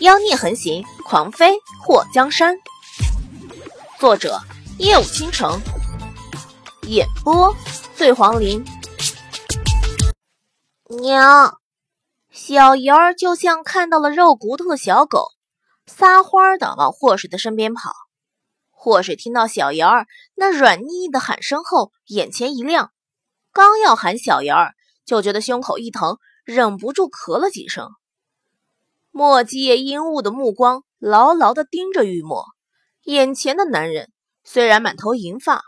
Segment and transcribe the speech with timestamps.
[0.00, 2.56] 妖孽横行，狂飞祸江山。
[3.98, 4.40] 作者：
[4.76, 5.60] 夜舞倾城，
[6.82, 7.54] 演播：
[7.94, 8.64] 醉黄林。
[11.00, 11.60] 娘，
[12.32, 15.28] 小瑶儿就像看到了肉骨头的小狗，
[15.86, 17.92] 撒欢的往祸水的身边跑。
[18.70, 22.90] 祸水听到小瑶儿那软腻腻的喊声后，眼前一亮，
[23.52, 24.74] 刚要喊小瑶儿，
[25.06, 27.90] 就觉得胸口一疼，忍不住咳了几声。
[29.16, 32.46] 莫基叶阴雾的目光牢牢地盯着玉墨，
[33.04, 34.10] 眼前的男人
[34.42, 35.62] 虽然满头银发，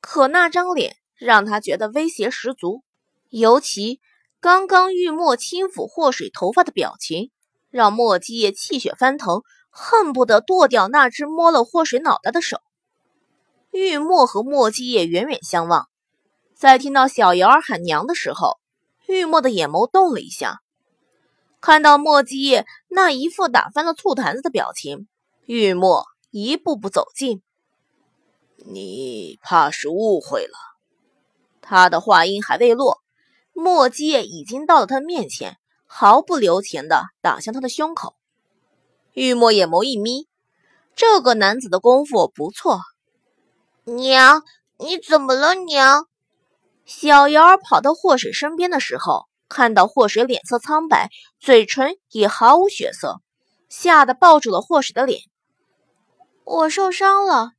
[0.00, 2.82] 可那张脸让他觉得威胁十足。
[3.28, 4.00] 尤其
[4.40, 7.30] 刚刚玉墨轻抚祸水头发的表情，
[7.70, 12.58] 让莫基叶气血翻腾，恨不得剁掉那只摸了祸水脑袋的手。
[13.70, 15.86] 玉墨和莫基叶远远相望，
[16.56, 18.58] 在听到小瑶儿喊娘的时候，
[19.06, 20.58] 玉墨的眼眸动了一下。
[21.60, 25.08] 看到莫基叶那一副打翻了醋坛子的表情，
[25.46, 27.42] 玉墨一步步走近。
[28.56, 30.52] 你怕是误会了。
[31.60, 33.02] 他的话音还未落，
[33.52, 38.14] 莫基叶已经到了他面前，毫不留情地打向他的胸口。
[39.12, 40.28] 玉墨眼眸一眯，
[40.94, 42.80] 这个男子的功夫不错。
[43.84, 44.42] 娘，
[44.78, 45.54] 你怎么了？
[45.54, 46.06] 娘，
[46.84, 49.27] 小瑶儿跑到祸水身边的时候。
[49.48, 51.10] 看到祸水脸色苍白，
[51.40, 53.20] 嘴唇也毫无血色，
[53.68, 55.22] 吓得抱住了祸水的脸。
[56.44, 57.52] 我受伤了。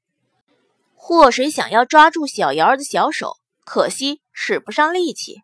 [0.96, 5.42] 祸水想要抓住小瑶儿的小手，可惜使不上力气。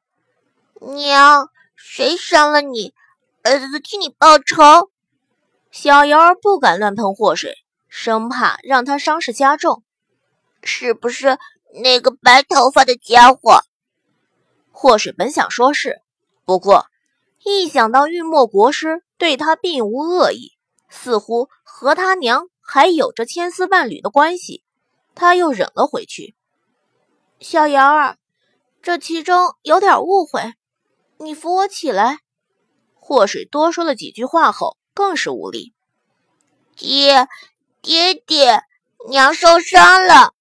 [0.81, 2.93] 娘，谁伤了你？
[3.43, 4.91] 儿子替你报仇。
[5.71, 7.55] 小瑶儿不敢乱碰祸水，
[7.89, 9.83] 生怕让他伤势加重。
[10.63, 11.37] 是不是
[11.81, 13.61] 那个白头发的家伙？
[14.71, 16.01] 祸水本想说是。
[16.45, 16.85] 不过，
[17.43, 20.53] 一想到玉墨国师对他并无恶意，
[20.89, 24.63] 似乎和他娘还有着千丝万缕的关系，
[25.15, 26.35] 他又忍了回去。
[27.39, 28.17] 小瑶儿，
[28.81, 30.53] 这其中有点误会，
[31.17, 32.19] 你扶我起来。
[32.93, 35.73] 祸水多说了几句话后，更是无力。
[36.75, 37.27] 爹，
[37.81, 38.61] 爹爹，
[39.09, 40.33] 娘受伤了。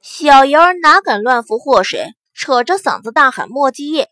[0.00, 4.10] 小瑶儿哪敢乱扶祸水，扯着嗓子大喊：“莫基叶！”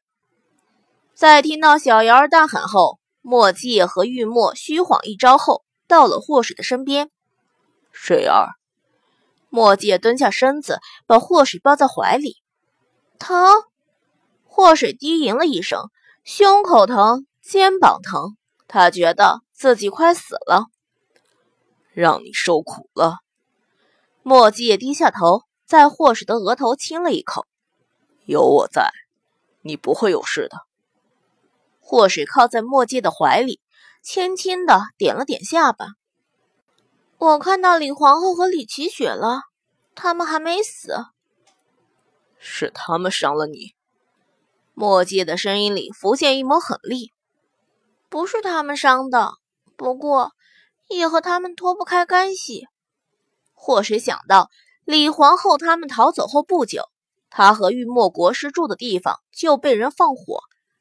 [1.17, 7.11] 在听到小瑶儿大喊后，墨迹和玉墨虚晃一招后，到了祸水的身边。
[7.91, 8.51] 水儿，
[9.49, 12.37] 莫季叶蹲下身子，把祸水抱在怀里。
[13.19, 13.51] 疼，
[14.45, 15.89] 祸水低吟了一声，
[16.23, 18.37] 胸口疼，肩膀疼，
[18.69, 20.67] 他觉得自己快死了。
[21.95, 23.21] 让你受苦了。
[24.23, 27.47] 莫季叶低下头，在祸水的额头亲了一口。
[28.27, 28.91] 有我在，
[29.63, 30.66] 你不会有事的。
[31.89, 33.61] 祸水靠在墨界的怀里，
[34.03, 35.87] 轻轻的点了点下巴。
[37.17, 39.43] 我看到李皇后和李奇雪了，
[39.95, 40.97] 他们还没死。
[42.41, 43.77] 是他们伤了你。
[44.75, 47.13] 墨界的声音里浮现一抹狠厉。
[48.09, 49.35] 不是他们伤的，
[49.77, 50.33] 不过
[50.89, 52.67] 也和他们脱不开干系。
[53.55, 54.51] 祸水想到
[54.85, 56.83] 李皇后他们逃走后不久，
[57.31, 60.41] 他和玉墨国师住的地方就被人放火，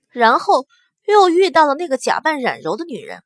[0.09, 0.65] 然后。
[1.05, 3.23] 又遇到了那个假扮冉柔的女人，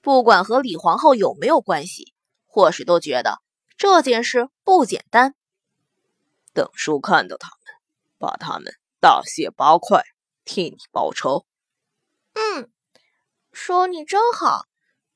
[0.00, 2.14] 不管和李皇后有没有关系，
[2.46, 3.40] 祸水都觉得
[3.76, 5.34] 这件事不简单。
[6.52, 7.74] 等叔看到他们，
[8.18, 10.02] 把他们大卸八块，
[10.44, 11.44] 替你报仇。
[12.32, 12.70] 嗯，
[13.52, 14.64] 叔你真好，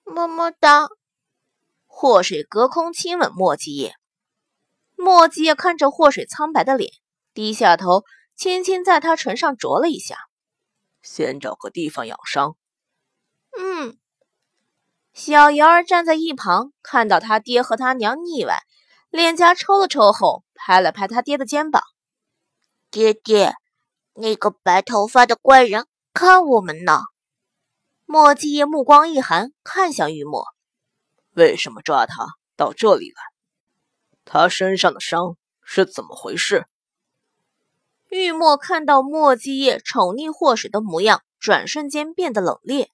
[0.04, 0.88] 么么哒。
[1.86, 3.94] 祸水隔空亲吻莫季叶，
[4.96, 6.92] 莫季叶看着祸水苍白的脸，
[7.34, 8.04] 低下头，
[8.36, 10.16] 轻轻在他唇上啄了一下。
[11.02, 12.56] 先找个地方养伤。
[13.58, 13.98] 嗯，
[15.12, 18.62] 小瑶儿站在一旁，看到他爹和他娘腻歪，
[19.10, 21.82] 脸颊抽了抽后，拍了拍他爹的肩膀
[22.90, 23.54] ：“爹爹，
[24.14, 27.00] 那个白头发的怪人看我们呢。”
[28.06, 30.44] 莫季夜目光一寒，看向玉墨
[31.34, 32.26] ：“为什么抓他
[32.56, 33.22] 到这里来？
[34.24, 36.66] 他身上的伤是怎么回事？”
[38.10, 42.88] 玉墨看到墨迹叶宠溺祸水的模样，转瞬间变得冷冽。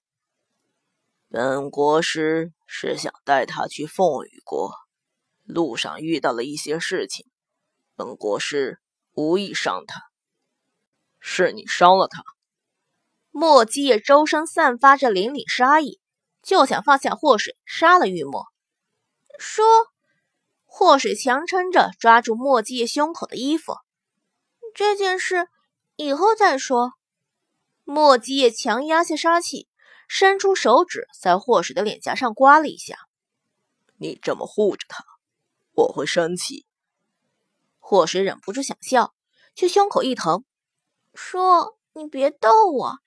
[1.27, 4.71] 本国师是想带他去凤羽国，
[5.43, 7.25] 路上遇到了一些事情，
[7.95, 8.79] 本国师
[9.13, 10.03] 无意伤他。
[11.19, 12.23] 是你伤了他。
[13.31, 15.99] 墨迹叶周身散发着凛凛杀意，
[16.43, 18.45] 就想放下祸水，杀了玉墨。
[19.39, 19.65] 说，
[20.65, 23.73] 祸水强撑着抓住墨迹叶胸口的衣服。
[24.77, 25.49] 这件事
[25.95, 26.93] 以后再说。
[27.83, 29.67] 莫基也强压下杀气，
[30.07, 32.95] 伸出手指在祸水的脸颊上刮了一下。
[33.97, 35.03] 你这么护着他，
[35.73, 36.67] 我会生气。
[37.79, 39.15] 祸水忍不住想笑，
[39.55, 40.45] 却胸口一疼，
[41.15, 42.99] 说：“你别逗我，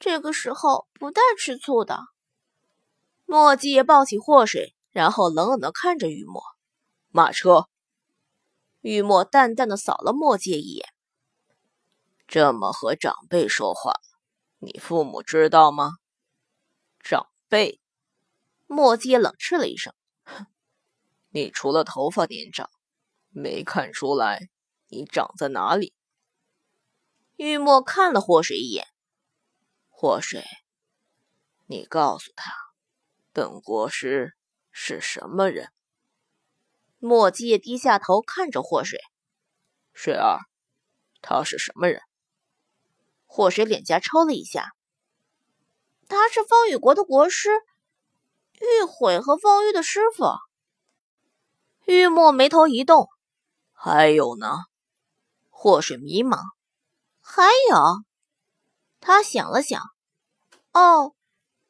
[0.00, 2.00] 这个时候不带吃醋的。”
[3.26, 6.42] 墨迹也抱起祸水，然后冷冷的看着玉墨。
[7.10, 7.68] 马车。
[8.80, 10.91] 玉墨淡淡的扫了墨界一眼。
[12.32, 13.92] 这么和长辈说话，
[14.58, 15.90] 你父母知道吗？
[16.98, 17.78] 长辈，
[18.66, 19.92] 墨迹冷斥了一声
[20.24, 20.46] ：“哼，
[21.28, 22.70] 你除了头发年长，
[23.28, 24.48] 没看出来
[24.88, 25.92] 你长在哪里。”
[27.36, 28.86] 玉墨看了祸水一眼
[29.90, 30.42] ：“祸水，
[31.66, 32.50] 你告诉他，
[33.34, 34.32] 本国师
[34.70, 35.70] 是什么人？”
[36.98, 38.98] 墨迹低下头看着祸水，
[39.92, 40.38] 水儿，
[41.20, 42.00] 他是什么人？
[43.34, 44.74] 祸水脸颊抽了一下，
[46.06, 47.48] 他是风雨国的国师，
[48.60, 50.26] 玉悔和风玉的师傅。
[51.86, 53.08] 玉墨眉头一动，
[53.72, 54.58] 还有呢？
[55.48, 56.36] 祸水迷茫，
[57.22, 58.04] 还有？
[59.00, 59.80] 他想了想，
[60.72, 61.14] 哦，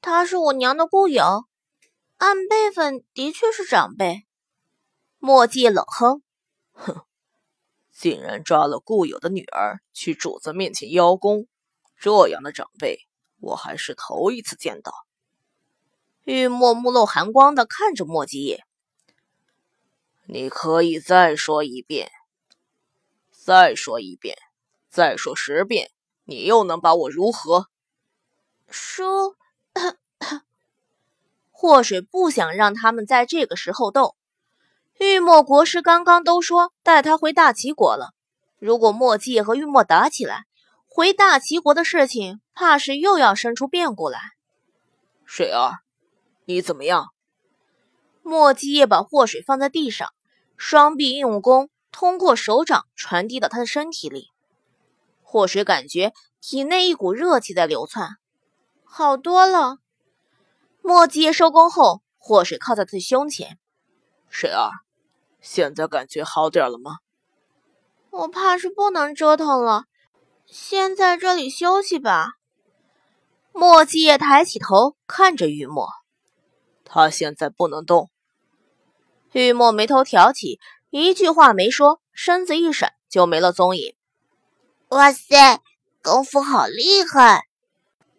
[0.01, 1.45] 他是我娘的故友，
[2.17, 4.27] 按辈分的确是长辈。
[5.19, 6.25] 墨迹冷哼
[6.75, 7.07] ：“哼，
[7.93, 11.47] 竟然抓了故友的女儿去主子面前邀功，
[12.03, 12.99] 这样的长辈
[13.39, 14.93] 我还是头一次见到。”
[16.25, 18.61] 玉墨目露寒光的看着墨迹
[20.27, 22.11] ：“你可以再说一遍，
[23.31, 24.37] 再说一遍，
[24.91, 25.91] 再说十遍，
[26.25, 27.69] 你又能把我如何？”
[28.69, 29.37] 说，
[31.51, 34.17] 祸水不想让他们在这个时候斗。
[34.99, 38.15] 玉墨国师刚刚都说带他回大齐国了，
[38.59, 40.47] 如果墨迹和玉墨打起来，
[40.95, 44.21] 回大齐国的事情怕是又要生出变故来。
[45.25, 45.79] 水儿，
[46.45, 47.07] 你怎么样？
[48.23, 50.13] 墨迹也把祸水放在地上，
[50.59, 54.29] 双臂用功，通过手掌传递到他的身体里。
[55.23, 56.13] 祸水感觉
[56.43, 58.19] 体内一股热气在流窜，
[58.85, 59.79] 好多了。
[60.83, 63.59] 墨迹收工后，祸水靠在他的胸前，
[64.29, 64.69] 水儿。
[65.41, 66.99] 现在感觉好点了吗？
[68.11, 69.85] 我怕是不能折腾了，
[70.53, 72.33] 先在这里休息吧。
[73.53, 75.89] 墨迹也抬起头看着玉墨，
[76.85, 78.11] 他现在不能动。
[79.33, 80.61] 玉墨眉头挑起，
[80.91, 83.95] 一句话没说，身子一闪就没了踪影。
[84.89, 85.63] 哇塞，
[86.03, 87.45] 功夫好厉害！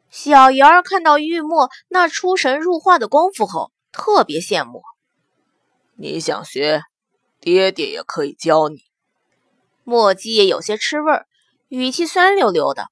[0.09, 4.81] 小鱼儿看到玉墨那出神入化的功夫后，特别羡慕。
[5.97, 6.81] 你想学？
[7.39, 8.85] 爹爹也可以教你。
[9.83, 11.27] 墨迹也有些吃味儿，
[11.75, 12.91] 语气酸溜溜的：“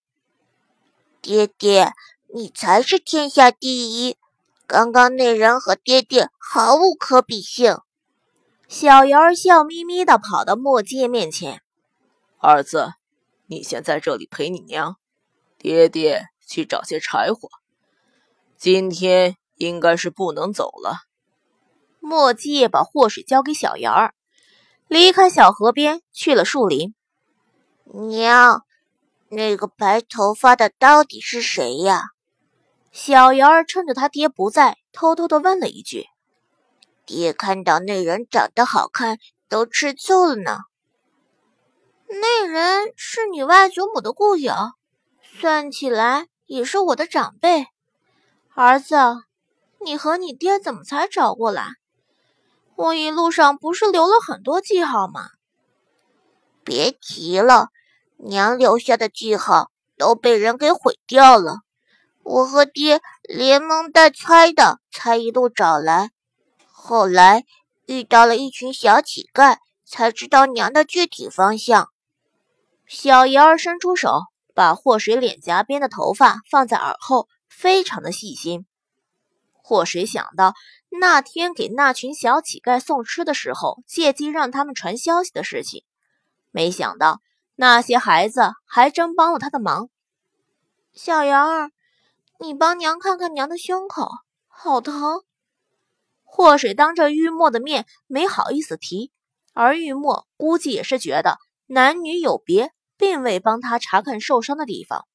[1.22, 1.94] 爹爹，
[2.34, 4.18] 你才是天下第一！
[4.66, 7.78] 刚刚那人和爹爹毫无可比性。”
[8.68, 11.62] 小瑶儿笑眯眯的跑到墨迹面前
[12.42, 12.94] ：“儿子，
[13.46, 14.96] 你先在这里陪你娘，
[15.60, 17.50] 爹爹去找些柴火。
[18.58, 21.02] 今天应该是不能走了。”
[22.02, 24.16] 墨迹把祸水交给小瑶儿。
[24.88, 26.96] 离开小河边，去了树林。
[27.94, 28.66] 娘，
[29.34, 32.10] 那个白头发的到底是谁呀？
[32.92, 36.08] 小瑶儿趁着他爹不在，偷偷的问了一句。
[37.06, 40.60] 爹看到那人长得好看，都吃醋了呢。
[42.08, 44.54] 那人是你外祖母的故友，
[45.40, 47.68] 算起来也是我的长辈。
[48.54, 48.98] 儿子，
[49.80, 51.68] 你和你爹怎么才找过来？
[52.76, 55.30] 我一路上不是留了很多记号吗？
[56.66, 57.70] 别提了，
[58.24, 61.60] 娘留下的记号都被人给毁掉了。
[62.24, 66.12] 我和爹连蒙带猜的才一路找来，
[66.72, 67.46] 后来
[67.86, 71.90] 遇到了一群小乞丐，才知道娘的具体方向。
[72.88, 74.22] 小瑶儿伸出手，
[74.54, 78.66] 把祸水脸颊边的头发放在耳后，非常的细心。
[79.54, 80.54] 祸水想到。
[80.94, 85.86] 那天给那群小乞丐送吃的时候，借机让他们传消息的事情，
[86.52, 87.22] 没想到
[87.62, 89.88] 那些孩子还真帮了他的忙。
[90.94, 91.70] 小瑶儿，
[92.40, 94.10] 你帮娘看看娘的胸口，
[94.48, 95.22] 好疼。
[96.24, 99.12] 祸水当着玉墨的面没好意思提，
[99.54, 101.38] 而玉墨估计也是觉得
[101.68, 105.06] 男女有别，并未帮他查看受伤的地方。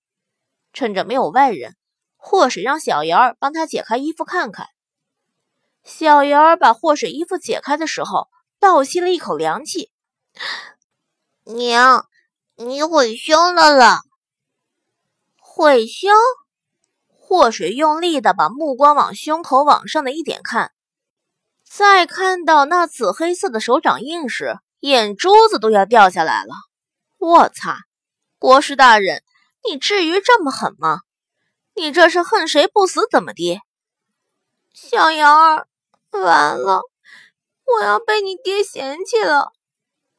[0.72, 1.74] 趁着没有外人，
[2.16, 4.68] 祸水让小瑶儿帮他解开衣服看看。
[5.82, 8.28] 小瑶儿把祸水衣服解开的时候，
[8.60, 9.90] 倒吸了一口凉气。
[11.42, 12.06] 娘，
[12.58, 14.00] 你毁胸了了？
[15.38, 16.10] 毁胸？
[17.06, 20.72] 祸水用力的把目光往胸口往上的一点看，
[21.68, 26.54] 再看到那紫黑色的手掌印时，眼珠子都要掉下来了。
[27.18, 27.80] 我擦！
[28.38, 29.22] 国师大人，
[29.68, 31.00] 你至于这么狠吗？
[31.74, 33.60] 你这是恨谁不死怎么的？
[34.72, 35.68] 小瑶儿，
[36.12, 36.80] 完了，
[37.66, 39.52] 我要被你爹嫌弃了。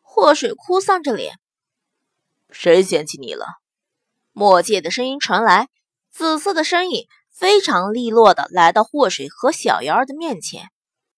[0.02, 1.40] 祸水哭丧着脸。
[2.50, 3.46] 谁嫌弃你了？
[4.32, 5.70] 墨界的声音传来，
[6.10, 10.70] 紫色的身影非常利落的来到祸水和小妖儿的面前。